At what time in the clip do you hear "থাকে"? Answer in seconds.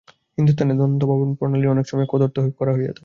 2.87-2.99